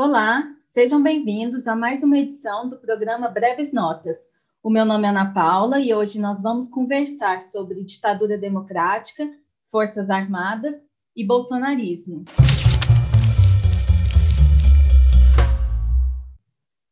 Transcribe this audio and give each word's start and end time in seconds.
Olá, 0.00 0.54
sejam 0.60 1.02
bem-vindos 1.02 1.66
a 1.66 1.74
mais 1.74 2.04
uma 2.04 2.16
edição 2.16 2.68
do 2.68 2.78
programa 2.78 3.28
Breves 3.28 3.72
Notas. 3.72 4.16
O 4.62 4.70
meu 4.70 4.84
nome 4.84 5.06
é 5.06 5.10
Ana 5.10 5.34
Paula 5.34 5.80
e 5.80 5.92
hoje 5.92 6.20
nós 6.20 6.40
vamos 6.40 6.68
conversar 6.68 7.42
sobre 7.42 7.82
ditadura 7.82 8.38
democrática, 8.38 9.28
forças 9.66 10.08
armadas 10.08 10.86
e 11.16 11.26
bolsonarismo. 11.26 12.24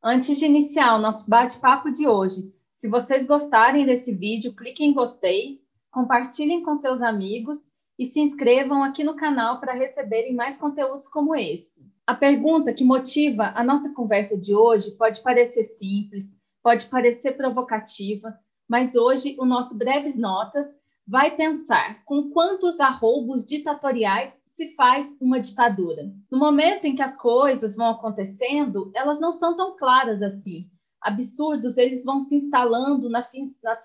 Antes 0.03 0.37
de 0.41 0.47
iniciar 0.47 0.97
o 0.97 1.01
nosso 1.01 1.31
bate-papo 1.31 1.93
de 1.93 2.09
hoje, 2.09 2.53
se 2.73 2.89
vocês 2.89 3.25
gostarem 3.25 3.87
desse 3.87 4.13
vídeo, 4.17 4.53
cliquem 4.53 4.91
em 4.91 4.93
gostei, 4.93 5.61
compartilhem 5.93 6.61
com 6.65 6.75
seus 6.75 7.01
amigos 7.01 7.71
e 7.97 8.05
se 8.05 8.19
inscrevam 8.19 8.83
aqui 8.83 9.05
no 9.05 9.15
canal 9.15 9.61
para 9.61 9.75
receberem 9.75 10.35
mais 10.35 10.57
conteúdos 10.57 11.07
como 11.07 11.37
esse. 11.37 11.95
A 12.07 12.15
pergunta 12.15 12.73
que 12.73 12.85
motiva 12.85 13.53
a 13.57 13.65
nossa 13.65 13.93
conversa 13.93 14.39
de 14.39 14.55
hoje 14.55 14.93
pode 14.93 15.21
parecer 15.23 15.65
simples, 15.65 16.37
pode 16.63 16.87
parecer 16.87 17.33
provocativa, 17.33 18.39
mas 18.69 18.95
hoje 18.95 19.35
o 19.41 19.45
nosso 19.45 19.77
Breves 19.77 20.17
Notas 20.17 20.79
vai 21.05 21.35
pensar 21.35 22.05
com 22.05 22.31
quantos 22.31 22.79
arroubos 22.79 23.45
ditatoriais 23.45 24.41
se 24.45 24.75
faz 24.77 25.17
uma 25.21 25.41
ditadura. 25.41 26.15
No 26.31 26.39
momento 26.39 26.85
em 26.85 26.95
que 26.95 27.03
as 27.03 27.17
coisas 27.17 27.75
vão 27.75 27.91
acontecendo, 27.91 28.93
elas 28.95 29.19
não 29.19 29.33
são 29.33 29.57
tão 29.57 29.77
claras 29.77 30.23
assim. 30.23 30.71
Absurdos, 31.01 31.77
eles 31.77 32.05
vão 32.05 32.21
se 32.21 32.37
instalando 32.37 33.11
nas 33.11 33.33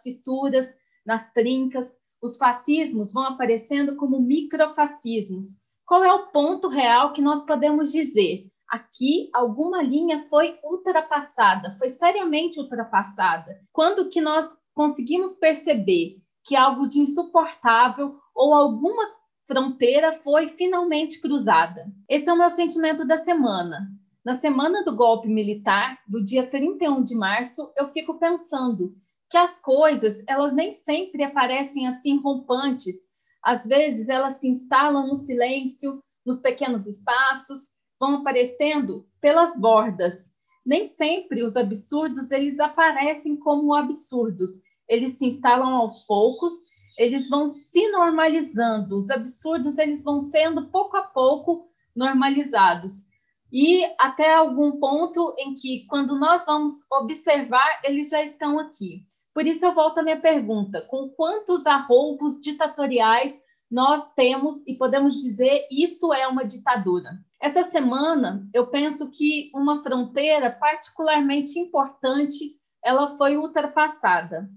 fissuras, 0.04 0.68
nas 1.04 1.32
trincas, 1.34 2.00
os 2.22 2.38
fascismos 2.38 3.12
vão 3.12 3.24
aparecendo 3.24 3.96
como 3.96 4.22
microfascismos, 4.22 5.60
qual 5.92 6.06
é 6.06 6.14
o 6.14 6.28
ponto 6.28 6.70
real 6.70 7.12
que 7.12 7.22
nós 7.22 7.44
podemos 7.44 7.92
dizer? 7.92 8.50
Aqui, 8.66 9.30
alguma 9.34 9.84
linha 9.84 10.20
foi 10.20 10.58
ultrapassada, 10.64 11.70
foi 11.72 11.90
seriamente 11.90 12.62
ultrapassada. 12.62 13.60
Quando 13.74 14.08
que 14.08 14.22
nós 14.22 14.46
conseguimos 14.74 15.36
perceber 15.36 16.22
que 16.46 16.56
algo 16.56 16.88
de 16.88 17.02
insuportável 17.02 18.16
ou 18.34 18.54
alguma 18.54 19.04
fronteira 19.46 20.14
foi 20.14 20.48
finalmente 20.48 21.20
cruzada? 21.20 21.86
Esse 22.08 22.30
é 22.30 22.34
o 22.34 22.38
meu 22.38 22.50
sentimento 22.50 23.06
da 23.06 23.18
semana. 23.18 23.90
Na 24.24 24.34
semana 24.34 24.86
do 24.86 24.96
golpe 24.96 25.28
militar, 25.28 26.00
do 26.08 26.24
dia 26.24 26.50
31 26.50 27.04
de 27.04 27.16
março, 27.16 27.70
eu 27.76 27.86
fico 27.86 28.18
pensando 28.18 28.96
que 29.30 29.36
as 29.36 29.62
coisas, 29.62 30.24
elas 30.26 30.54
nem 30.54 30.72
sempre 30.72 31.22
aparecem 31.22 31.86
assim 31.86 32.18
rompantes, 32.18 33.11
às 33.44 33.66
vezes 33.66 34.10
elas 34.10 34.36
se 34.36 34.48
instalam 34.48 35.08
no 35.08 35.16
silêncio, 35.16 36.02
nos 36.26 36.40
pequenos 36.40 36.86
espaços, 36.86 37.72
vão 38.00 38.16
aparecendo 38.18 39.08
pelas 39.20 39.58
bordas. 39.58 40.36
Nem 40.66 40.86
sempre 40.86 41.44
os 41.44 41.56
absurdos 41.56 42.32
eles 42.32 42.60
aparecem 42.60 43.36
como 43.36 43.74
absurdos. 43.74 44.52
Eles 44.88 45.14
se 45.14 45.26
instalam 45.26 45.76
aos 45.76 46.00
poucos, 46.02 46.54
eles 46.98 47.30
vão 47.30 47.48
se 47.48 47.90
normalizando. 47.92 48.98
Os 48.98 49.10
absurdos 49.10 49.78
eles 49.78 50.04
vão 50.04 50.20
sendo 50.20 50.68
pouco 50.68 50.98
a 50.98 51.04
pouco 51.04 51.66
normalizados. 51.96 53.10
E 53.52 53.84
até 54.00 54.34
algum 54.34 54.80
ponto 54.80 55.36
em 55.38 55.54
que, 55.54 55.86
quando 55.88 56.18
nós 56.18 56.46
vamos 56.46 56.86
observar, 56.90 57.82
eles 57.84 58.10
já 58.10 58.24
estão 58.24 58.60
aqui. 58.60 59.06
Por 59.34 59.46
isso, 59.46 59.66
eu 59.66 59.74
volto 59.74 60.00
à 60.00 60.04
minha 60.04 60.20
pergunta: 60.20 60.82
com 60.82 61.10
quantos 61.10 61.66
arroubos 61.66 62.40
ditatoriais 62.40 63.40
nós 63.70 64.06
temos 64.16 64.62
e 64.68 64.76
podemos 64.76 65.22
dizer 65.22 65.66
isso 65.72 66.14
é 66.14 66.28
uma 66.28 66.44
ditadura? 66.44 67.18
Essa 67.42 67.64
semana, 67.64 68.48
eu 68.54 68.68
penso 68.68 69.10
que 69.10 69.50
uma 69.56 69.82
fronteira 69.82 70.52
particularmente 70.52 71.58
importante 71.58 72.56
ela 72.84 73.08
foi 73.08 73.38
ultrapassada. 73.38 74.50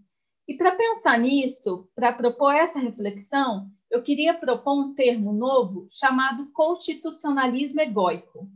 E 0.47 0.57
para 0.57 0.77
pensar 0.77 1.19
nisso, 1.19 1.89
para 1.95 2.13
propor 2.13 2.53
essa 2.53 2.79
reflexão, 2.79 3.71
eu 3.91 4.03
queria 4.03 4.35
propor 4.35 4.75
um 4.75 4.95
termo 4.95 5.33
novo 5.33 5.87
chamado 5.89 6.51
constitucionalismo 6.53 7.81
egóico. 7.81 8.49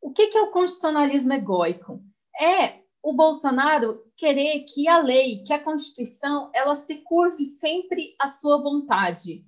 O 0.00 0.12
que 0.12 0.30
é 0.36 0.42
o 0.42 0.50
constitucionalismo 0.50 1.32
egóico? 1.32 2.00
É 2.40 2.80
o 3.02 3.14
Bolsonaro 3.14 4.02
querer 4.16 4.64
que 4.64 4.88
a 4.88 4.98
lei, 4.98 5.42
que 5.44 5.52
a 5.52 5.62
Constituição, 5.62 6.50
ela 6.54 6.74
se 6.74 6.96
curve 6.96 7.44
sempre 7.44 8.14
à 8.20 8.28
sua 8.28 8.60
vontade, 8.60 9.44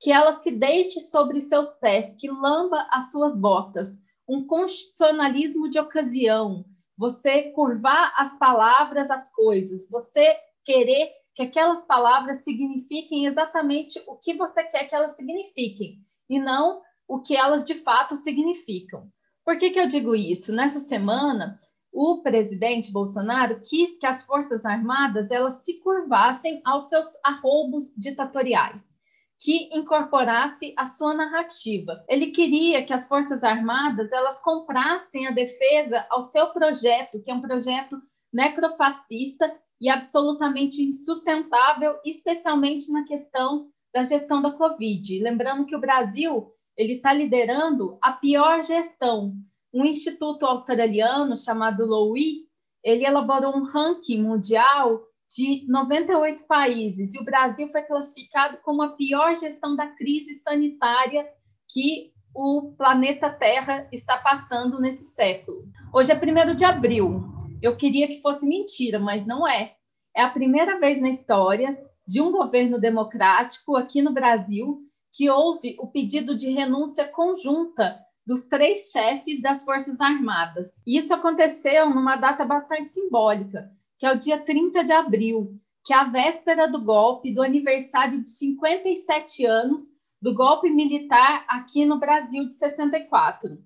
que 0.00 0.12
ela 0.12 0.32
se 0.32 0.50
deite 0.50 1.00
sobre 1.00 1.40
seus 1.40 1.68
pés, 1.70 2.14
que 2.18 2.30
lamba 2.30 2.86
as 2.90 3.10
suas 3.10 3.38
botas. 3.38 3.98
Um 4.28 4.46
constitucionalismo 4.46 5.68
de 5.68 5.78
ocasião, 5.78 6.64
você 6.96 7.50
curvar 7.50 8.14
as 8.16 8.38
palavras 8.38 9.10
às 9.10 9.32
coisas, 9.32 9.88
você 9.90 10.36
querer 10.64 11.10
que 11.34 11.42
aquelas 11.42 11.84
palavras 11.84 12.44
signifiquem 12.44 13.26
exatamente 13.26 14.00
o 14.06 14.16
que 14.16 14.34
você 14.34 14.62
quer 14.64 14.84
que 14.84 14.94
elas 14.94 15.16
signifiquem, 15.16 15.98
e 16.28 16.38
não 16.38 16.80
o 17.08 17.20
que 17.20 17.36
elas 17.36 17.64
de 17.64 17.74
fato 17.74 18.16
significam. 18.16 19.10
Por 19.44 19.58
que, 19.58 19.70
que 19.70 19.80
eu 19.80 19.86
digo 19.86 20.14
isso? 20.14 20.54
Nessa 20.54 20.78
semana, 20.78 21.60
o 21.94 22.20
presidente 22.22 22.90
Bolsonaro 22.90 23.60
quis 23.60 23.96
que 23.96 24.04
as 24.04 24.24
Forças 24.24 24.66
Armadas 24.66 25.30
elas 25.30 25.64
se 25.64 25.74
curvassem 25.74 26.60
aos 26.64 26.88
seus 26.88 27.08
arroubos 27.24 27.94
ditatoriais, 27.96 28.96
que 29.38 29.70
incorporasse 29.72 30.74
a 30.76 30.86
sua 30.86 31.14
narrativa. 31.14 32.04
Ele 32.08 32.32
queria 32.32 32.84
que 32.84 32.92
as 32.92 33.06
Forças 33.06 33.44
Armadas 33.44 34.10
elas 34.10 34.40
comprassem 34.40 35.28
a 35.28 35.30
defesa 35.30 36.04
ao 36.10 36.20
seu 36.20 36.48
projeto, 36.48 37.22
que 37.22 37.30
é 37.30 37.34
um 37.34 37.40
projeto 37.40 37.96
necrofascista 38.32 39.54
e 39.80 39.88
absolutamente 39.88 40.82
insustentável, 40.82 41.94
especialmente 42.04 42.90
na 42.90 43.04
questão 43.04 43.68
da 43.94 44.02
gestão 44.02 44.42
da 44.42 44.50
Covid. 44.50 45.22
Lembrando 45.22 45.64
que 45.64 45.76
o 45.76 45.80
Brasil 45.80 46.50
ele 46.76 46.94
está 46.94 47.12
liderando 47.12 47.96
a 48.02 48.10
pior 48.10 48.64
gestão 48.64 49.32
um 49.74 49.84
instituto 49.84 50.46
australiano 50.46 51.36
chamado 51.36 51.84
Lowy, 51.84 52.46
ele 52.82 53.04
elaborou 53.04 53.56
um 53.56 53.64
ranking 53.64 54.22
mundial 54.22 55.02
de 55.28 55.66
98 55.68 56.46
países 56.46 57.12
e 57.12 57.18
o 57.18 57.24
Brasil 57.24 57.66
foi 57.68 57.82
classificado 57.82 58.58
como 58.62 58.82
a 58.82 58.90
pior 58.90 59.34
gestão 59.34 59.74
da 59.74 59.88
crise 59.88 60.34
sanitária 60.34 61.26
que 61.68 62.12
o 62.32 62.72
planeta 62.78 63.28
Terra 63.28 63.88
está 63.90 64.18
passando 64.18 64.80
nesse 64.80 65.14
século. 65.14 65.64
Hoje 65.92 66.12
é 66.12 66.14
1 66.14 66.54
de 66.54 66.64
abril. 66.64 67.24
Eu 67.60 67.76
queria 67.76 68.06
que 68.06 68.20
fosse 68.20 68.46
mentira, 68.46 69.00
mas 69.00 69.26
não 69.26 69.46
é. 69.46 69.74
É 70.14 70.22
a 70.22 70.30
primeira 70.30 70.78
vez 70.78 71.00
na 71.00 71.08
história 71.08 71.76
de 72.06 72.20
um 72.20 72.30
governo 72.30 72.78
democrático 72.78 73.76
aqui 73.76 74.02
no 74.02 74.12
Brasil 74.12 74.82
que 75.12 75.28
houve 75.30 75.76
o 75.80 75.88
pedido 75.88 76.36
de 76.36 76.50
renúncia 76.50 77.08
conjunta 77.08 78.03
dos 78.26 78.42
três 78.42 78.90
chefes 78.90 79.40
das 79.42 79.64
Forças 79.64 80.00
Armadas. 80.00 80.82
E 80.86 80.96
isso 80.96 81.12
aconteceu 81.12 81.90
numa 81.90 82.16
data 82.16 82.44
bastante 82.44 82.88
simbólica, 82.88 83.70
que 83.98 84.06
é 84.06 84.12
o 84.12 84.18
dia 84.18 84.38
30 84.38 84.84
de 84.84 84.92
abril, 84.92 85.60
que 85.84 85.92
é 85.92 85.96
a 85.96 86.04
véspera 86.04 86.66
do 86.66 86.82
golpe, 86.82 87.34
do 87.34 87.42
aniversário 87.42 88.22
de 88.22 88.30
57 88.30 89.44
anos 89.44 89.82
do 90.20 90.34
golpe 90.34 90.70
militar 90.70 91.44
aqui 91.48 91.84
no 91.84 91.98
Brasil 91.98 92.46
de 92.48 92.54
64. 92.54 93.62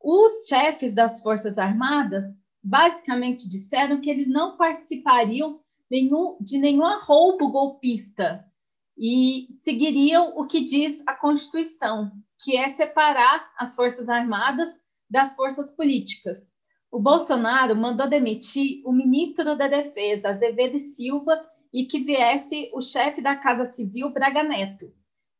Os 0.00 0.48
chefes 0.48 0.92
das 0.92 1.22
Forças 1.22 1.58
Armadas 1.58 2.24
basicamente 2.60 3.48
disseram 3.48 4.00
que 4.00 4.10
eles 4.10 4.28
não 4.28 4.56
participariam 4.56 5.60
nenhum, 5.88 6.36
de 6.40 6.58
nenhum 6.58 6.84
arroubo 6.84 7.50
golpista 7.50 8.44
e 8.96 9.46
seguiriam 9.50 10.32
o 10.36 10.46
que 10.46 10.60
diz 10.60 11.02
a 11.06 11.14
Constituição, 11.14 12.12
que 12.42 12.56
é 12.56 12.68
separar 12.68 13.50
as 13.56 13.74
Forças 13.74 14.08
Armadas 14.08 14.80
das 15.08 15.34
forças 15.34 15.70
políticas. 15.70 16.54
O 16.90 17.00
Bolsonaro 17.00 17.74
mandou 17.74 18.08
demitir 18.08 18.82
o 18.84 18.92
ministro 18.92 19.56
da 19.56 19.66
Defesa, 19.66 20.30
Azevedo 20.30 20.78
Silva, 20.78 21.42
e 21.72 21.86
que 21.86 22.00
viesse 22.00 22.70
o 22.74 22.82
chefe 22.82 23.22
da 23.22 23.34
Casa 23.34 23.64
Civil, 23.64 24.12
Braga 24.12 24.42
Neto, 24.42 24.92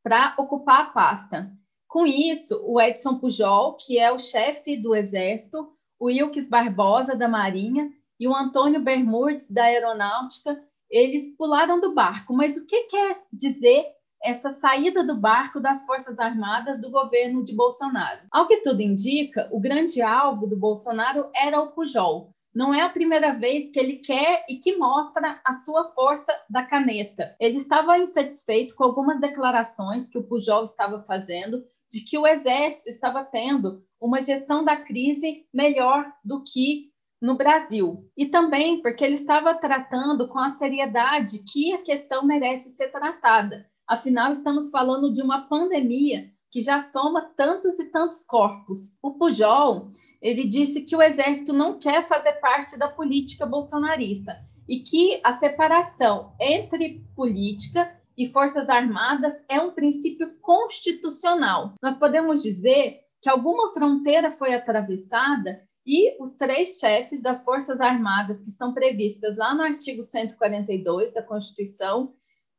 para 0.03 0.35
ocupar 0.39 0.81
a 0.81 0.87
pasta. 0.87 1.53
Com 1.87 2.07
isso, 2.07 2.59
o 2.65 2.81
Edson 2.81 3.19
Pujol, 3.19 3.77
que 3.77 3.99
é 3.99 4.11
o 4.11 4.19
chefe 4.19 4.79
do 4.79 4.95
Exército, 4.95 5.69
o 6.01 6.07
Wilkes 6.07 6.49
Barbosa, 6.49 7.15
da 7.15 7.29
Marinha, 7.29 7.93
e 8.19 8.27
o 8.27 8.35
Antônio 8.35 8.81
Bermudes, 8.81 9.51
da 9.51 9.65
Aeronáutica, 9.65 10.59
eles 10.93 11.35
pularam 11.37 11.81
do 11.81 11.95
barco. 11.95 12.35
Mas 12.35 12.57
o 12.57 12.67
que 12.67 12.85
quer 12.85 13.23
dizer 13.33 13.87
essa 14.23 14.51
saída 14.51 15.03
do 15.05 15.17
barco 15.17 15.59
das 15.59 15.85
Forças 15.85 16.21
Armadas 16.21 16.81
do 16.81 16.91
governo 16.91 17.43
de 17.43 17.57
Bolsonaro. 17.57 18.21
Ao 18.31 18.47
que 18.47 18.59
tudo 18.59 18.81
indica, 18.81 19.49
o 19.51 19.59
grande 19.59 20.01
alvo 20.01 20.47
do 20.47 20.57
Bolsonaro 20.57 21.29
era 21.35 21.61
o 21.61 21.73
Pujol. 21.73 22.33
Não 22.55 22.73
é 22.73 22.83
a 22.83 22.89
primeira 22.89 23.33
vez 23.33 23.71
que 23.71 23.81
ele 23.81 23.97
quer 23.97 24.45
e 24.49 24.59
que 24.59 24.77
mostra 24.77 25.41
a 25.45 25.55
sua 25.55 25.87
força 25.87 26.33
da 26.49 26.63
caneta. 26.63 27.35
Ele 27.41 27.57
estava 27.57 27.99
insatisfeito 27.99 28.77
com 28.77 28.85
algumas 28.85 29.19
declarações 29.21 30.07
que 30.07 30.19
o 30.19 30.23
Pujol 30.23 30.63
estava 30.63 31.01
fazendo, 31.01 31.65
de 31.91 32.05
que 32.05 32.19
o 32.19 32.27
Exército 32.27 32.89
estava 32.89 33.25
tendo 33.25 33.83
uma 33.99 34.21
gestão 34.21 34.65
da 34.65 34.77
crise 34.77 35.47
melhor 35.53 36.13
do 36.23 36.45
que 36.45 36.92
no 37.23 37.37
Brasil. 37.37 38.05
E 38.17 38.27
também 38.27 38.83
porque 38.83 39.05
ele 39.05 39.15
estava 39.15 39.55
tratando 39.55 40.29
com 40.29 40.41
a 40.41 40.51
seriedade 40.51 41.45
que 41.51 41.73
a 41.73 41.83
questão 41.83 42.27
merece 42.27 42.71
ser 42.71 42.91
tratada. 42.91 43.65
Afinal, 43.89 44.33
estamos 44.33 44.71
falando 44.71 45.13
de 45.13 45.23
uma 45.23 45.49
pandemia 45.49 46.27
que 46.51 46.61
já 46.61 46.81
soma 46.81 47.33
tantos 47.37 47.79
e 47.79 47.91
tantos 47.91 48.25
corpos. 48.25 48.99
O 49.01 49.15
Pujol, 49.15 49.89
ele 50.21 50.47
disse 50.49 50.83
que 50.83 50.97
o 50.97 51.01
exército 51.01 51.53
não 51.53 51.79
quer 51.79 52.03
fazer 52.03 52.33
parte 52.35 52.77
da 52.77 52.89
política 52.89 53.47
bolsonarista 53.47 54.37
e 54.69 54.81
que 54.81 55.21
a 55.23 55.33
separação 55.33 56.35
entre 56.41 57.07
política 57.15 57.97
e 58.19 58.27
Forças 58.27 58.69
Armadas 58.69 59.33
é 59.49 59.61
um 59.61 59.71
princípio 59.71 60.35
constitucional. 60.41 61.75
Nós 61.83 61.97
podemos 61.97 62.43
dizer 62.43 63.01
que 63.21 63.31
alguma 63.31 63.73
fronteira 63.73 64.31
foi 64.31 64.53
atravessada 64.55 65.63
e 65.87 66.21
os 66.23 66.35
três 66.35 66.79
chefes 66.79 67.21
das 67.21 67.43
Forças 67.43 67.81
Armadas 67.81 68.41
que 68.41 68.49
estão 68.49 68.73
previstas 68.73 69.37
lá 69.37 69.55
no 69.55 69.63
artigo 69.63 70.03
142 70.03 71.13
da 71.13 71.23
Constituição, 71.23 72.13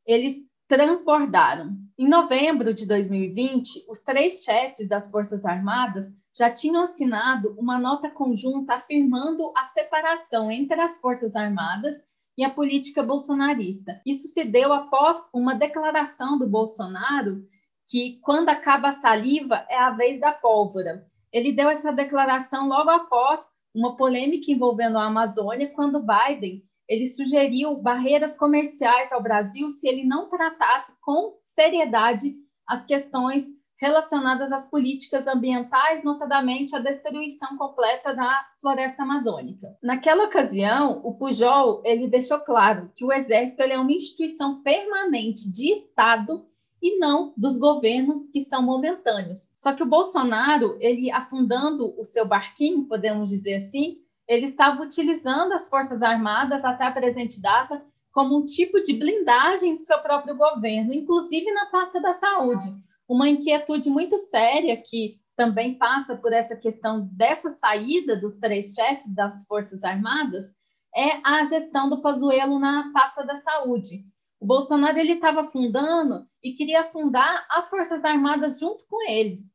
eles 0.06 0.36
transbordaram. 0.68 1.76
Em 1.98 2.08
novembro 2.08 2.74
de 2.74 2.86
2020, 2.86 3.84
os 3.88 4.00
três 4.00 4.42
chefes 4.42 4.88
das 4.88 5.10
Forças 5.10 5.44
Armadas 5.44 6.12
já 6.36 6.50
tinham 6.50 6.82
assinado 6.82 7.54
uma 7.58 7.78
nota 7.78 8.10
conjunta 8.10 8.74
afirmando 8.74 9.52
a 9.56 9.64
separação 9.64 10.50
entre 10.50 10.80
as 10.80 10.98
Forças 10.98 11.36
Armadas 11.36 11.94
e 12.36 12.44
a 12.44 12.50
política 12.50 13.02
bolsonarista. 13.02 14.00
Isso 14.04 14.28
se 14.28 14.44
deu 14.44 14.72
após 14.72 15.28
uma 15.32 15.54
declaração 15.54 16.38
do 16.38 16.48
Bolsonaro 16.48 17.46
que 17.86 18.18
quando 18.22 18.48
acaba 18.48 18.88
a 18.88 18.92
saliva 18.92 19.64
é 19.68 19.78
a 19.78 19.90
vez 19.90 20.18
da 20.18 20.32
pólvora. 20.32 21.06
Ele 21.34 21.50
deu 21.50 21.68
essa 21.68 21.92
declaração 21.92 22.68
logo 22.68 22.88
após 22.88 23.40
uma 23.74 23.96
polêmica 23.96 24.52
envolvendo 24.52 24.96
a 24.96 25.06
Amazônia, 25.06 25.72
quando 25.74 26.00
Biden 26.00 26.62
ele 26.88 27.06
sugeriu 27.06 27.74
barreiras 27.76 28.36
comerciais 28.36 29.12
ao 29.12 29.20
Brasil 29.20 29.68
se 29.68 29.88
ele 29.88 30.04
não 30.04 30.28
tratasse 30.28 30.94
com 31.00 31.36
seriedade 31.42 32.36
as 32.68 32.84
questões 32.84 33.46
relacionadas 33.80 34.52
às 34.52 34.70
políticas 34.70 35.26
ambientais, 35.26 36.04
notadamente 36.04 36.76
a 36.76 36.78
destruição 36.78 37.56
completa 37.58 38.14
da 38.14 38.46
floresta 38.60 39.02
amazônica. 39.02 39.76
Naquela 39.82 40.26
ocasião, 40.26 41.00
o 41.02 41.14
Pujol 41.14 41.82
ele 41.84 42.06
deixou 42.06 42.38
claro 42.38 42.92
que 42.94 43.04
o 43.04 43.12
Exército 43.12 43.62
é 43.64 43.76
uma 43.76 43.90
instituição 43.90 44.62
permanente 44.62 45.50
de 45.50 45.72
Estado 45.72 46.46
e 46.84 46.98
não 46.98 47.32
dos 47.36 47.56
governos 47.56 48.30
que 48.30 48.40
são 48.40 48.62
momentâneos. 48.62 49.52
Só 49.56 49.72
que 49.72 49.82
o 49.82 49.88
Bolsonaro, 49.88 50.76
ele 50.78 51.10
afundando 51.10 51.98
o 51.98 52.04
seu 52.04 52.26
barquinho, 52.28 52.86
podemos 52.86 53.30
dizer 53.30 53.54
assim, 53.54 53.96
ele 54.28 54.44
estava 54.44 54.82
utilizando 54.82 55.52
as 55.52 55.68
Forças 55.68 56.02
Armadas 56.02 56.64
até 56.64 56.84
a 56.84 56.92
presente 56.92 57.40
data 57.40 57.82
como 58.12 58.38
um 58.38 58.44
tipo 58.44 58.80
de 58.80 58.92
blindagem 58.92 59.74
do 59.74 59.80
seu 59.80 59.98
próprio 59.98 60.36
governo, 60.36 60.92
inclusive 60.92 61.50
na 61.52 61.66
pasta 61.66 62.00
da 62.00 62.12
saúde 62.12 62.72
uma 63.08 63.28
inquietude 63.28 63.90
muito 63.90 64.16
séria 64.18 64.80
que 64.80 65.20
também 65.36 65.76
passa 65.76 66.16
por 66.16 66.32
essa 66.32 66.56
questão 66.56 67.08
dessa 67.12 67.50
saída 67.50 68.16
dos 68.16 68.36
três 68.36 68.74
chefes 68.74 69.14
das 69.14 69.44
Forças 69.46 69.82
Armadas 69.82 70.54
é 70.96 71.20
a 71.24 71.42
gestão 71.42 71.88
do 71.88 72.00
Pazuello 72.00 72.58
na 72.58 72.92
pasta 72.92 73.24
da 73.24 73.34
saúde. 73.34 74.06
O 74.44 74.46
Bolsonaro 74.46 74.98
ele 74.98 75.14
estava 75.14 75.42
fundando 75.42 76.28
e 76.42 76.52
queria 76.52 76.84
fundar 76.84 77.46
as 77.48 77.66
Forças 77.70 78.04
Armadas 78.04 78.58
junto 78.60 78.86
com 78.86 79.10
eles. 79.10 79.50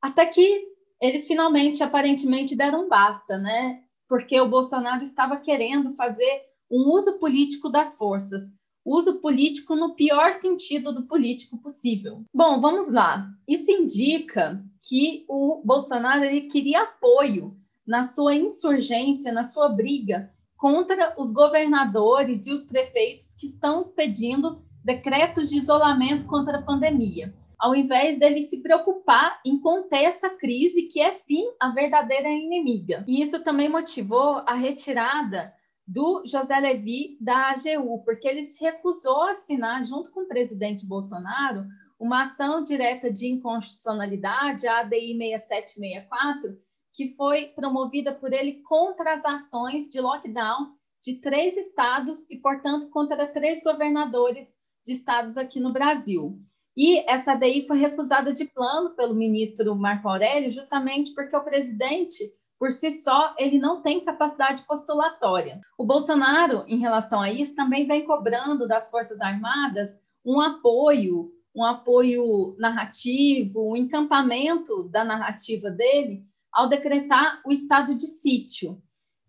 Até 0.00 0.24
que 0.24 0.68
eles 1.02 1.26
finalmente, 1.26 1.82
aparentemente, 1.82 2.56
deram 2.56 2.88
basta, 2.88 3.36
né? 3.36 3.82
Porque 4.08 4.40
o 4.40 4.48
Bolsonaro 4.48 5.02
estava 5.02 5.36
querendo 5.36 5.92
fazer 5.92 6.46
um 6.70 6.90
uso 6.90 7.18
político 7.18 7.68
das 7.68 7.94
forças 7.94 8.50
uso 8.82 9.20
político 9.20 9.76
no 9.76 9.94
pior 9.94 10.32
sentido 10.32 10.94
do 10.94 11.06
político 11.06 11.58
possível. 11.58 12.24
Bom, 12.32 12.58
vamos 12.58 12.90
lá. 12.90 13.28
Isso 13.46 13.70
indica 13.70 14.64
que 14.88 15.26
o 15.28 15.60
Bolsonaro 15.62 16.24
ele 16.24 16.48
queria 16.48 16.84
apoio 16.84 17.54
na 17.86 18.02
sua 18.02 18.34
insurgência, 18.34 19.30
na 19.30 19.42
sua 19.42 19.68
briga 19.68 20.32
contra 20.60 21.14
os 21.18 21.32
governadores 21.32 22.46
e 22.46 22.52
os 22.52 22.62
prefeitos 22.62 23.34
que 23.34 23.46
estão 23.46 23.80
expedindo 23.80 24.62
decretos 24.84 25.48
de 25.48 25.56
isolamento 25.56 26.26
contra 26.26 26.58
a 26.58 26.62
pandemia, 26.62 27.34
ao 27.58 27.74
invés 27.74 28.18
dele 28.18 28.42
se 28.42 28.62
preocupar 28.62 29.40
em 29.44 29.58
conter 29.58 30.04
essa 30.04 30.28
crise 30.28 30.82
que 30.82 31.00
é 31.00 31.10
sim 31.12 31.50
a 31.58 31.70
verdadeira 31.70 32.28
inimiga. 32.28 33.02
E 33.08 33.22
isso 33.22 33.42
também 33.42 33.70
motivou 33.70 34.42
a 34.46 34.54
retirada 34.54 35.50
do 35.88 36.22
José 36.26 36.60
Levi 36.60 37.16
da 37.18 37.50
AGU, 37.50 38.04
porque 38.04 38.28
ele 38.28 38.42
se 38.42 38.62
recusou 38.62 39.22
a 39.22 39.30
assinar, 39.30 39.82
junto 39.82 40.12
com 40.12 40.24
o 40.24 40.28
presidente 40.28 40.86
Bolsonaro, 40.86 41.64
uma 41.98 42.22
ação 42.22 42.62
direta 42.62 43.10
de 43.10 43.28
inconstitucionalidade, 43.28 44.66
a 44.66 44.80
ADI 44.80 45.16
6764, 45.16 46.58
que 46.92 47.08
foi 47.16 47.46
promovida 47.48 48.12
por 48.12 48.32
ele 48.32 48.62
contra 48.62 49.12
as 49.12 49.24
ações 49.24 49.88
de 49.88 50.00
lockdown 50.00 50.72
de 51.02 51.20
três 51.20 51.56
estados 51.56 52.28
e, 52.28 52.36
portanto, 52.36 52.90
contra 52.90 53.26
três 53.26 53.62
governadores 53.62 54.54
de 54.84 54.92
estados 54.92 55.36
aqui 55.38 55.60
no 55.60 55.72
Brasil. 55.72 56.38
E 56.76 56.98
essa 57.10 57.32
ADI 57.32 57.66
foi 57.66 57.78
recusada 57.78 58.32
de 58.32 58.44
plano 58.44 58.90
pelo 58.94 59.14
ministro 59.14 59.74
Marco 59.74 60.08
Aurélio, 60.08 60.50
justamente 60.50 61.12
porque 61.14 61.36
o 61.36 61.44
presidente 61.44 62.32
por 62.60 62.72
si 62.72 62.90
só, 62.90 63.34
ele 63.38 63.58
não 63.58 63.80
tem 63.80 64.04
capacidade 64.04 64.66
postulatória. 64.66 65.62
O 65.78 65.86
Bolsonaro, 65.86 66.62
em 66.68 66.78
relação 66.78 67.18
a 67.22 67.30
isso, 67.30 67.56
também 67.56 67.86
vem 67.86 68.04
cobrando 68.04 68.68
das 68.68 68.90
Forças 68.90 69.18
Armadas 69.22 69.98
um 70.22 70.38
apoio, 70.38 71.32
um 71.56 71.64
apoio 71.64 72.54
narrativo, 72.58 73.72
um 73.72 73.74
encampamento 73.74 74.82
da 74.90 75.02
narrativa 75.02 75.70
dele 75.70 76.22
ao 76.52 76.68
decretar 76.68 77.40
o 77.44 77.52
estado 77.52 77.94
de 77.94 78.06
sítio. 78.06 78.82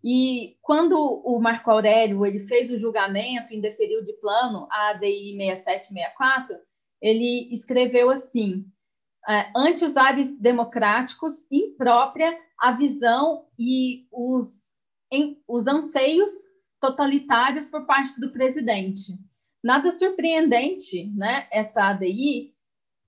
E 0.04 0.56
quando 0.60 0.94
o 0.98 1.38
Marco 1.38 1.70
Aurélio 1.70 2.26
ele 2.26 2.40
fez 2.40 2.70
o 2.70 2.78
julgamento, 2.78 3.54
indeferiu 3.54 4.02
de 4.02 4.12
plano 4.14 4.66
a 4.70 4.90
ADI 4.90 5.36
6764, 5.36 6.56
ele 7.00 7.48
escreveu 7.52 8.10
assim: 8.10 8.64
é, 9.28 9.50
ante 9.56 9.84
os 9.84 9.96
ares 9.96 10.36
democráticos, 10.40 11.46
imprópria 11.50 12.36
a 12.58 12.72
visão 12.72 13.46
e 13.58 14.06
os, 14.10 14.74
em, 15.10 15.40
os 15.46 15.66
anseios 15.68 16.30
totalitários 16.80 17.68
por 17.68 17.86
parte 17.86 18.20
do 18.20 18.32
presidente. 18.32 19.12
Nada 19.62 19.92
surpreendente, 19.92 21.06
né, 21.14 21.46
essa 21.52 21.90
ADI, 21.90 22.52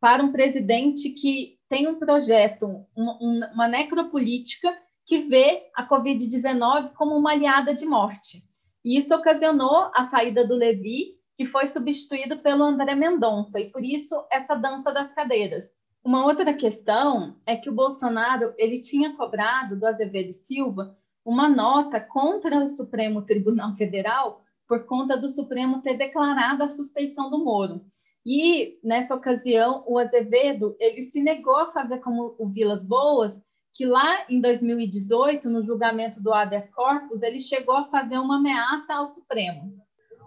para 0.00 0.22
um 0.22 0.30
presidente 0.30 1.10
que 1.10 1.53
tem 1.68 1.88
um 1.88 1.98
projeto, 1.98 2.66
um, 2.96 3.40
uma 3.52 3.68
necropolítica 3.68 4.76
que 5.06 5.18
vê 5.18 5.70
a 5.74 5.86
Covid-19 5.86 6.92
como 6.94 7.16
uma 7.16 7.32
aliada 7.32 7.74
de 7.74 7.84
morte. 7.84 8.42
E 8.84 8.98
isso 8.98 9.14
ocasionou 9.14 9.90
a 9.94 10.04
saída 10.04 10.46
do 10.46 10.54
Levi, 10.54 11.18
que 11.36 11.44
foi 11.44 11.66
substituído 11.66 12.38
pelo 12.38 12.64
André 12.64 12.94
Mendonça, 12.94 13.58
e 13.58 13.70
por 13.70 13.82
isso 13.82 14.14
essa 14.30 14.54
dança 14.54 14.92
das 14.92 15.12
cadeiras. 15.12 15.76
Uma 16.04 16.24
outra 16.24 16.52
questão 16.52 17.36
é 17.46 17.56
que 17.56 17.70
o 17.70 17.74
Bolsonaro 17.74 18.52
ele 18.58 18.80
tinha 18.80 19.16
cobrado 19.16 19.76
do 19.76 19.86
Azevedo 19.86 20.32
Silva 20.32 20.96
uma 21.24 21.48
nota 21.48 21.98
contra 21.98 22.62
o 22.62 22.68
Supremo 22.68 23.22
Tribunal 23.22 23.72
Federal 23.72 24.44
por 24.68 24.84
conta 24.84 25.16
do 25.16 25.28
Supremo 25.28 25.80
ter 25.80 25.96
declarado 25.96 26.62
a 26.62 26.68
suspeição 26.68 27.30
do 27.30 27.42
Moro. 27.42 27.84
E 28.26 28.78
nessa 28.82 29.14
ocasião 29.14 29.84
o 29.86 29.98
Azevedo 29.98 30.74
ele 30.78 31.02
se 31.02 31.20
negou 31.20 31.56
a 31.56 31.66
fazer 31.66 31.98
como 31.98 32.34
o 32.38 32.46
Vilas 32.46 32.82
Boas, 32.82 33.42
que 33.74 33.84
lá 33.84 34.24
em 34.28 34.40
2018 34.40 35.50
no 35.50 35.62
julgamento 35.62 36.22
do 36.22 36.32
habeas 36.32 36.72
corpus 36.72 37.22
ele 37.22 37.40
chegou 37.40 37.76
a 37.76 37.84
fazer 37.84 38.18
uma 38.18 38.38
ameaça 38.38 38.94
ao 38.94 39.06
Supremo. 39.06 39.76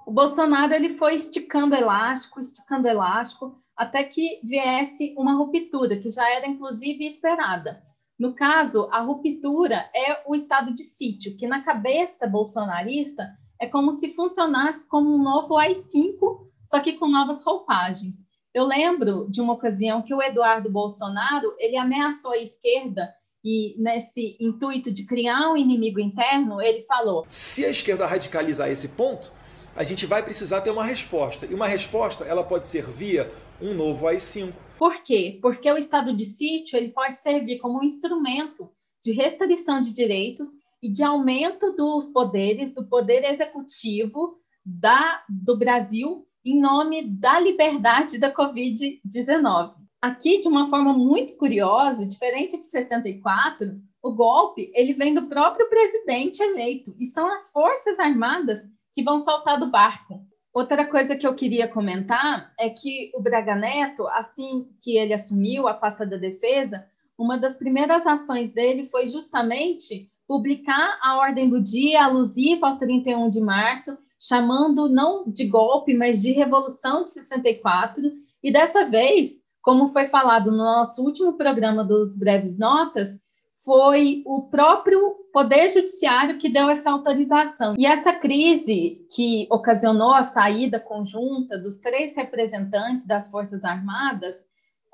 O 0.05 0.11
Bolsonaro 0.11 0.73
ele 0.73 0.89
foi 0.89 1.15
esticando 1.15 1.75
elástico, 1.75 2.39
esticando 2.39 2.87
elástico 2.87 3.57
até 3.75 4.03
que 4.03 4.39
viesse 4.43 5.13
uma 5.17 5.35
ruptura, 5.35 5.99
que 5.99 6.09
já 6.09 6.29
era 6.33 6.47
inclusive 6.47 7.05
esperada. 7.05 7.81
No 8.17 8.33
caso, 8.33 8.89
a 8.91 9.01
ruptura 9.01 9.89
é 9.93 10.23
o 10.25 10.33
estado 10.33 10.73
de 10.73 10.83
sítio, 10.83 11.37
que 11.37 11.45
na 11.45 11.61
cabeça 11.61 12.25
bolsonarista 12.25 13.27
é 13.59 13.67
como 13.67 13.91
se 13.91 14.09
funcionasse 14.09 14.87
como 14.87 15.13
um 15.13 15.21
novo 15.21 15.57
AI-5, 15.57 16.46
só 16.67 16.79
que 16.79 16.93
com 16.93 17.07
novas 17.07 17.43
roupagens. 17.43 18.27
Eu 18.53 18.65
lembro 18.65 19.27
de 19.29 19.41
uma 19.41 19.53
ocasião 19.53 20.01
que 20.01 20.13
o 20.13 20.21
Eduardo 20.21 20.69
Bolsonaro 20.69 21.55
ele 21.57 21.77
ameaçou 21.77 22.31
a 22.31 22.37
esquerda 22.37 23.09
e 23.43 23.75
nesse 23.77 24.35
intuito 24.39 24.91
de 24.91 25.05
criar 25.05 25.51
um 25.51 25.57
inimigo 25.57 25.99
interno, 25.99 26.61
ele 26.61 26.81
falou: 26.81 27.25
se 27.29 27.65
a 27.65 27.69
esquerda 27.69 28.05
radicalizar 28.05 28.69
esse 28.69 28.89
ponto, 28.89 29.31
a 29.75 29.83
gente 29.83 30.05
vai 30.05 30.21
precisar 30.21 30.61
ter 30.61 30.71
uma 30.71 30.83
resposta. 30.83 31.45
E 31.45 31.53
uma 31.53 31.67
resposta 31.67 32.25
ela 32.25 32.43
pode 32.43 32.67
ser 32.67 32.85
via 32.85 33.31
um 33.61 33.73
novo 33.73 34.07
AI-5, 34.07 34.53
Por 34.77 35.01
quê? 35.01 35.39
Porque 35.41 35.71
o 35.71 35.77
estado 35.77 36.13
de 36.15 36.25
sítio 36.25 36.77
ele 36.77 36.89
pode 36.89 37.17
servir 37.17 37.59
como 37.59 37.79
um 37.79 37.83
instrumento 37.83 38.69
de 39.03 39.13
restrição 39.13 39.81
de 39.81 39.93
direitos 39.93 40.49
e 40.81 40.91
de 40.91 41.03
aumento 41.03 41.75
dos 41.75 42.09
poderes 42.09 42.73
do 42.73 42.85
poder 42.87 43.23
executivo 43.23 44.37
da, 44.65 45.23
do 45.29 45.57
Brasil 45.57 46.27
em 46.47 46.61
nome 46.61 47.09
da 47.09 47.41
liberdade 47.41 48.17
da 48.17 48.33
Covid-19. 48.33 49.73
Aqui, 50.01 50.39
de 50.39 50.47
uma 50.47 50.69
forma 50.69 50.93
muito 50.93 51.35
curiosa, 51.35 52.07
diferente 52.07 52.57
de 52.57 52.65
64, 52.65 53.81
o 54.01 54.15
golpe 54.15 54.71
ele 54.73 54.93
vem 54.93 55.13
do 55.13 55.27
próprio 55.27 55.67
presidente 55.69 56.41
eleito 56.41 56.95
e 56.97 57.05
são 57.07 57.27
as 57.33 57.51
forças 57.51 57.99
armadas 57.99 58.59
que 58.93 59.03
vão 59.03 59.17
soltar 59.17 59.59
do 59.59 59.69
barco. 59.69 60.25
Outra 60.53 60.89
coisa 60.89 61.17
que 61.17 61.27
eu 61.27 61.35
queria 61.35 61.67
comentar 61.67 62.53
é 62.57 62.69
que 62.69 63.11
o 63.13 63.21
Braga 63.21 63.55
Neto, 63.55 64.07
assim 64.07 64.69
que 64.81 64.97
ele 64.97 65.13
assumiu 65.13 65.67
a 65.67 65.73
pasta 65.73 66.05
da 66.05 66.15
defesa, 66.15 66.87
uma 67.17 67.37
das 67.37 67.55
primeiras 67.55 68.07
ações 68.07 68.53
dele 68.53 68.85
foi 68.85 69.05
justamente 69.05 70.09
publicar 70.25 70.97
a 71.01 71.17
ordem 71.17 71.49
do 71.49 71.61
dia 71.61 72.05
alusiva 72.05 72.69
ao 72.69 72.77
31 72.77 73.29
de 73.29 73.41
março, 73.41 73.97
chamando 74.19 74.89
não 74.89 75.29
de 75.29 75.45
golpe, 75.45 75.93
mas 75.93 76.21
de 76.21 76.31
Revolução 76.31 77.03
de 77.03 77.11
64. 77.11 78.03
E 78.43 78.51
dessa 78.51 78.85
vez, 78.85 79.41
como 79.61 79.87
foi 79.87 80.05
falado 80.05 80.51
no 80.51 80.57
nosso 80.57 81.03
último 81.03 81.33
programa 81.33 81.83
dos 81.83 82.17
Breves 82.17 82.57
Notas, 82.57 83.19
foi 83.63 84.23
o 84.25 84.49
próprio 84.49 85.15
Poder 85.33 85.69
Judiciário 85.69 86.37
que 86.37 86.49
deu 86.49 86.69
essa 86.69 86.91
autorização. 86.91 87.75
E 87.77 87.85
essa 87.85 88.13
crise 88.13 89.05
que 89.13 89.47
ocasionou 89.51 90.11
a 90.13 90.23
saída 90.23 90.79
conjunta 90.79 91.57
dos 91.57 91.77
três 91.77 92.15
representantes 92.15 93.05
das 93.05 93.29
Forças 93.29 93.65
Armadas 93.65 94.35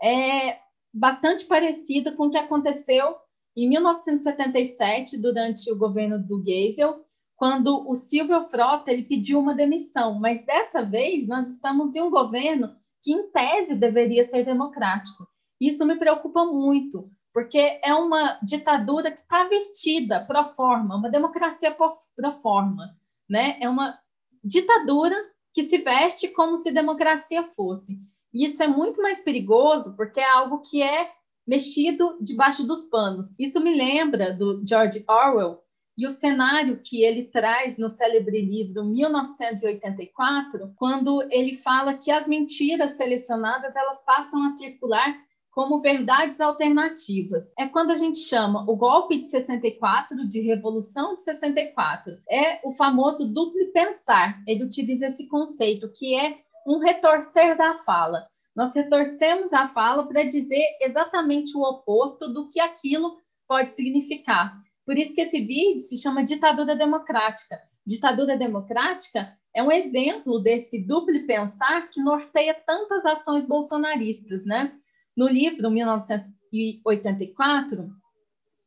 é 0.01 0.57
bastante 0.93 1.45
parecida 1.45 2.11
com 2.11 2.27
o 2.27 2.29
que 2.31 2.37
aconteceu 2.37 3.15
em 3.55 3.69
1977, 3.69 5.17
durante 5.19 5.71
o 5.71 5.77
governo 5.77 6.17
do 6.17 6.43
Geisel, 6.43 7.03
quando 7.35 7.89
o 7.89 7.95
Silvio 7.95 8.41
Frota 8.43 8.91
ele 8.91 9.03
pediu 9.03 9.39
uma 9.39 9.55
demissão, 9.55 10.19
mas 10.19 10.45
dessa 10.45 10.83
vez 10.83 11.27
nós 11.27 11.51
estamos 11.51 11.95
em 11.95 12.01
um 12.01 12.09
governo 12.09 12.75
que, 13.01 13.11
em 13.11 13.29
tese, 13.31 13.75
deveria 13.75 14.29
ser 14.29 14.45
democrático. 14.45 15.27
Isso 15.59 15.85
me 15.85 15.97
preocupa 15.97 16.45
muito, 16.45 17.09
porque 17.33 17.79
é 17.83 17.93
uma 17.93 18.39
ditadura 18.41 19.11
que 19.11 19.19
está 19.19 19.45
vestida 19.45 20.23
pro 20.25 20.45
forma, 20.45 20.95
uma 20.95 21.09
democracia 21.09 21.71
pro 21.71 22.31
forma, 22.31 22.95
né? 23.29 23.57
É 23.59 23.69
uma 23.69 23.97
ditadura 24.43 25.15
que 25.53 25.63
se 25.63 25.79
veste 25.79 26.27
como 26.29 26.57
se 26.57 26.71
democracia 26.71 27.43
fosse. 27.43 27.99
E 28.33 28.45
isso 28.45 28.61
é 28.63 28.67
muito 28.67 29.01
mais 29.01 29.19
perigoso 29.19 29.95
porque 29.95 30.19
é 30.19 30.29
algo 30.29 30.61
que 30.61 30.81
é 30.81 31.11
mexido 31.45 32.17
debaixo 32.21 32.65
dos 32.65 32.81
panos. 32.81 33.37
Isso 33.39 33.61
me 33.61 33.75
lembra 33.75 34.33
do 34.33 34.63
George 34.65 35.03
Orwell 35.07 35.61
e 35.97 36.07
o 36.07 36.11
cenário 36.11 36.79
que 36.79 37.03
ele 37.03 37.25
traz 37.25 37.77
no 37.77 37.89
célebre 37.89 38.41
livro 38.41 38.83
1984, 38.83 40.73
quando 40.75 41.21
ele 41.31 41.53
fala 41.55 41.93
que 41.93 42.11
as 42.11 42.27
mentiras 42.27 42.97
selecionadas 42.97 43.75
elas 43.75 44.03
passam 44.03 44.43
a 44.43 44.49
circular 44.49 45.15
como 45.53 45.77
verdades 45.77 46.41
alternativas. 46.41 47.53
É 47.59 47.67
quando 47.67 47.91
a 47.91 47.95
gente 47.95 48.17
chama 48.17 48.63
o 48.67 48.75
golpe 48.75 49.19
de 49.19 49.27
64 49.27 50.27
de 50.27 50.41
revolução 50.41 51.13
de 51.15 51.21
64. 51.21 52.17
É 52.27 52.59
o 52.67 52.71
famoso 52.71 53.31
duplo 53.31 53.71
pensar. 53.71 54.41
Ele 54.47 54.63
utiliza 54.63 55.05
esse 55.05 55.27
conceito 55.27 55.91
que 55.93 56.15
é 56.15 56.39
um 56.65 56.79
retorcer 56.79 57.55
da 57.55 57.75
fala. 57.75 58.25
Nós 58.55 58.73
retorcemos 58.75 59.53
a 59.53 59.67
fala 59.67 60.07
para 60.07 60.23
dizer 60.23 60.63
exatamente 60.81 61.55
o 61.55 61.61
oposto 61.61 62.27
do 62.33 62.47
que 62.47 62.59
aquilo 62.59 63.17
pode 63.47 63.71
significar. 63.71 64.55
Por 64.85 64.97
isso 64.97 65.15
que 65.15 65.21
esse 65.21 65.39
vídeo 65.39 65.79
se 65.79 65.97
chama 65.97 66.23
ditadura 66.23 66.75
democrática. 66.75 67.57
Ditadura 67.85 68.37
democrática 68.37 69.37
é 69.55 69.61
um 69.61 69.71
exemplo 69.71 70.39
desse 70.39 70.83
duplo 70.85 71.25
pensar 71.25 71.89
que 71.89 72.01
norteia 72.01 72.53
tantas 72.53 73.05
ações 73.05 73.45
bolsonaristas, 73.45 74.45
né? 74.45 74.73
No 75.15 75.27
livro 75.27 75.69
1984, 75.69 77.91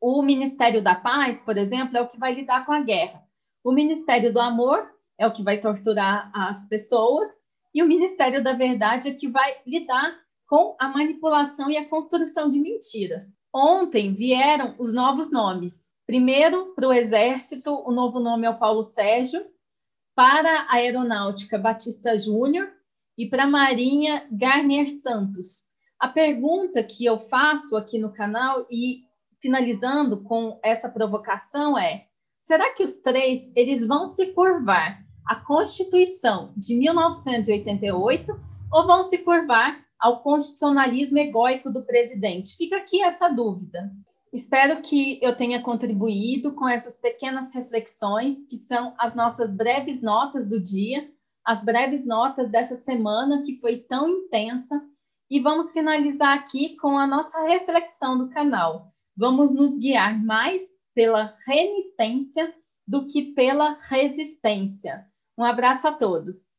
o 0.01 0.23
Ministério 0.23 0.81
da 0.83 0.95
Paz, 0.95 1.41
por 1.41 1.59
exemplo, 1.59 1.97
é 1.97 2.01
o 2.01 2.09
que 2.09 2.19
vai 2.19 2.35
lidar 2.35 2.65
com 2.65 2.73
a 2.73 2.81
guerra. 2.81 3.21
O 3.65 3.73
Ministério 3.73 4.33
do 4.33 4.39
Amor 4.39 4.89
é 5.19 5.27
o 5.27 5.33
que 5.33 5.43
vai 5.43 5.61
torturar 5.61 6.31
as 6.33 6.65
pessoas 6.69 7.29
e 7.75 7.83
o 7.83 7.87
Ministério 7.87 8.41
da 8.43 8.53
Verdade 8.53 9.09
é 9.09 9.15
que 9.15 9.29
vai 9.29 9.57
lidar 9.67 10.17
com 10.47 10.77
a 10.79 10.89
manipulação 10.89 11.69
e 11.69 11.77
a 11.77 11.89
construção 11.89 12.49
de 12.49 12.61
mentiras. 12.61 13.25
Ontem 13.53 14.15
vieram 14.15 14.77
os 14.79 14.93
novos 14.93 15.33
nomes. 15.33 15.87
Primeiro, 16.07 16.73
para 16.75 16.87
o 16.87 16.93
Exército, 16.93 17.71
o 17.85 17.91
novo 17.91 18.21
nome 18.21 18.47
é 18.47 18.51
o 18.51 18.59
Paulo 18.59 18.83
Sérgio. 18.83 19.45
Para 20.15 20.61
a 20.63 20.75
Aeronáutica, 20.75 21.59
Batista 21.59 22.17
Júnior. 22.17 22.71
E 23.19 23.29
para 23.29 23.45
a 23.45 23.49
Marinha, 23.49 24.25
Garnier 24.31 24.89
Santos. 24.89 25.67
A 25.99 26.07
pergunta 26.07 26.83
que 26.85 27.05
eu 27.05 27.19
faço 27.19 27.77
aqui 27.77 27.99
no 27.99 28.13
canal 28.13 28.67
e 28.71 29.05
finalizando 29.41 30.23
com 30.23 30.61
essa 30.63 30.89
provocação 30.89 31.77
é: 31.77 32.07
será 32.41 32.73
que 32.73 32.85
os 32.85 32.95
três 32.97 33.51
eles 33.57 33.85
vão 33.85 34.07
se 34.07 34.27
curvar 34.27 35.03
a 35.27 35.35
Constituição 35.35 36.53
de 36.57 36.77
1988 36.77 38.33
ou 38.73 38.87
vão 38.87 39.03
se 39.03 39.19
curvar 39.19 39.85
ao 39.99 40.23
constitucionalismo 40.23 41.19
egóico 41.19 41.71
do 41.71 41.85
presidente? 41.85 42.57
Fica 42.57 42.77
aqui 42.77 43.03
essa 43.03 43.29
dúvida. 43.29 43.91
Espero 44.37 44.83
que 44.83 45.19
eu 45.23 45.35
tenha 45.35 45.63
contribuído 45.63 46.55
com 46.55 46.69
essas 46.69 46.95
pequenas 46.95 47.55
reflexões, 47.55 48.45
que 48.45 48.57
são 48.59 48.95
as 48.99 49.15
nossas 49.15 49.57
breves 49.57 50.03
notas 50.03 50.47
do 50.47 50.61
dia, 50.61 51.11
as 51.43 51.65
breves 51.65 52.05
notas 52.05 52.51
dessa 52.51 52.75
semana 52.75 53.41
que 53.41 53.59
foi 53.59 53.79
tão 53.85 54.07
intensa. 54.07 54.79
E 55.31 55.41
vamos 55.41 55.73
finalizar 55.73 56.37
aqui 56.37 56.77
com 56.77 56.99
a 56.99 57.07
nossa 57.07 57.45
reflexão 57.45 58.19
do 58.19 58.29
canal. 58.29 58.93
Vamos 59.17 59.55
nos 59.55 59.75
guiar 59.79 60.23
mais 60.23 60.61
pela 60.95 61.35
renitência 61.47 62.55
do 62.87 63.07
que 63.07 63.33
pela 63.33 63.79
resistência. 63.89 65.07
Um 65.39 65.45
abraço 65.45 65.89
a 65.89 65.93
todos. 65.93 66.56